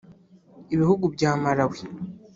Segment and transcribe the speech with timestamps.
[0.73, 1.81] Ibihugu bya Malawi